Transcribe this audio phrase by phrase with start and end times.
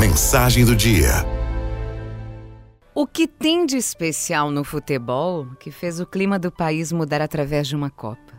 [0.00, 1.10] Mensagem do dia.
[2.94, 7.68] O que tem de especial no futebol que fez o clima do país mudar através
[7.68, 8.32] de uma Copa?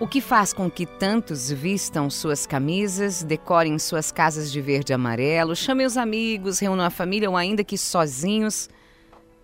[0.00, 4.94] O que faz com que tantos vistam suas camisas, decorem suas casas de verde e
[4.94, 8.68] amarelo, chamem os amigos, reúnam a família ou ainda que sozinhos,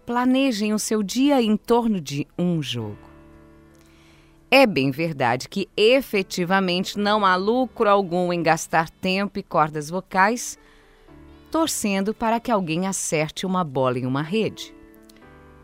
[0.04, 3.11] planejem o seu dia em torno de um jogo?
[4.55, 10.59] É bem verdade que efetivamente não há lucro algum em gastar tempo e cordas vocais
[11.50, 14.75] torcendo para que alguém acerte uma bola em uma rede.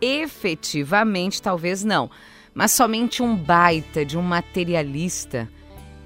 [0.01, 2.11] Efetivamente, talvez não,
[2.55, 5.47] mas somente um baita de um materialista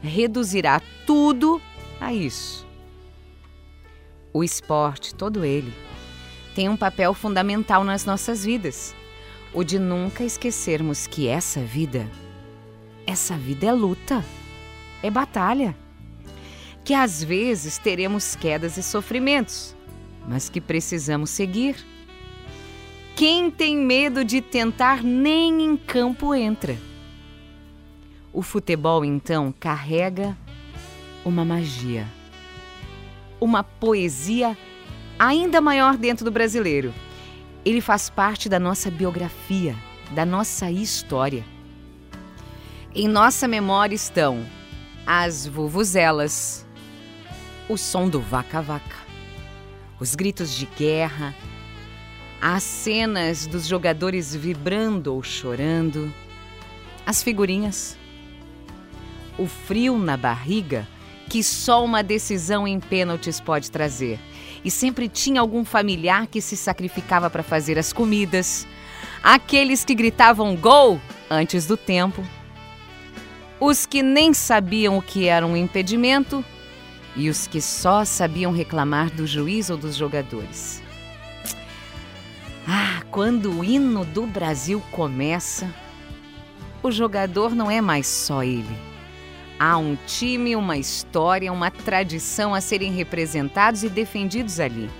[0.03, 1.62] reduzirá tudo
[2.01, 2.67] a isso.
[4.33, 5.73] O esporte, todo ele,
[6.53, 8.92] tem um papel fundamental nas nossas vidas,
[9.55, 12.11] o de nunca esquecermos que essa vida
[13.06, 14.24] essa vida é luta,
[15.02, 15.77] é batalha.
[16.84, 19.77] Que às vezes teremos quedas e sofrimentos,
[20.28, 21.77] mas que precisamos seguir.
[23.14, 26.77] Quem tem medo de tentar nem em campo entra.
[28.33, 30.36] O futebol, então, carrega
[31.25, 32.06] uma magia,
[33.41, 34.56] uma poesia
[35.19, 36.92] ainda maior dentro do brasileiro.
[37.64, 39.77] Ele faz parte da nossa biografia,
[40.14, 41.45] da nossa história.
[42.95, 44.45] Em nossa memória estão
[45.07, 46.67] as vuvuzelas,
[47.67, 48.97] o som do vaca-vaca,
[49.98, 51.35] os gritos de guerra,
[52.39, 56.13] as cenas dos jogadores vibrando ou chorando,
[57.07, 57.97] as figurinhas,
[59.39, 60.87] o frio na barriga
[61.31, 64.20] que só uma decisão em pênaltis pode trazer.
[64.63, 68.67] E sempre tinha algum familiar que se sacrificava para fazer as comidas,
[69.23, 72.23] aqueles que gritavam gol antes do tempo
[73.64, 76.44] os que nem sabiam o que era um impedimento
[77.14, 80.82] e os que só sabiam reclamar do juiz ou dos jogadores.
[82.66, 85.72] Ah, quando o hino do Brasil começa,
[86.83, 88.77] o jogador não é mais só ele.
[89.61, 94.90] Há um time, uma história, uma tradição a serem representados e defendidos ali.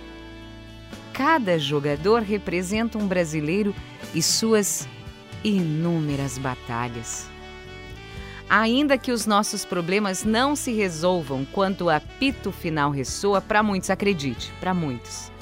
[1.13, 3.75] Cada jogador representa um brasileiro
[4.15, 4.87] e suas
[5.43, 7.32] inúmeras batalhas.
[8.55, 13.89] Ainda que os nossos problemas não se resolvam quando o apito final ressoa, para muitos,
[13.89, 15.33] acredite, para muitos.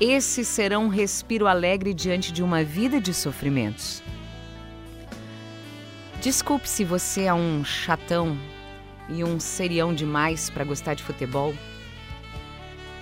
[0.00, 4.02] Esses serão um respiro alegre diante de uma vida de sofrimentos.
[6.20, 8.36] Desculpe se você é um chatão
[9.08, 11.54] e um serião demais para gostar de futebol,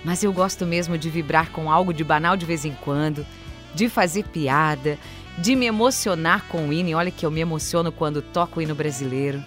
[0.05, 3.27] mas eu gosto mesmo de vibrar com algo de banal de vez em quando,
[3.75, 4.99] de fazer piada,
[5.41, 8.75] de me emocionar com o hino, olha que eu me emociono quando toco o hino
[8.75, 9.43] brasileiro,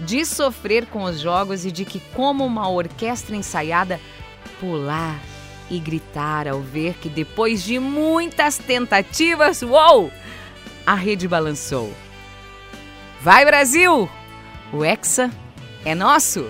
[0.00, 3.98] de sofrer com os jogos e de que, como uma orquestra ensaiada,
[4.60, 5.18] pular
[5.70, 10.12] e gritar ao ver que depois de muitas tentativas, uou,
[10.86, 11.92] a rede balançou.
[13.22, 14.08] Vai Brasil!
[14.72, 15.30] O Hexa
[15.84, 16.46] é nosso!